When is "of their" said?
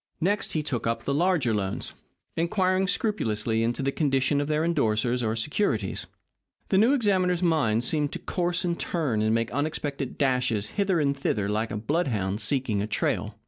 4.41-4.63